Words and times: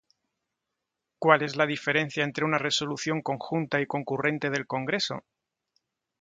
¿Cuál 1.19 1.43
es 1.43 1.55
la 1.57 1.67
diferencia 1.67 2.23
entre 2.23 2.43
una 2.43 2.57
resolución 2.57 3.21
conjunta 3.21 3.79
y 3.79 3.85
concurrente 3.85 4.49
del 4.49 4.65
Congreso? 4.65 5.23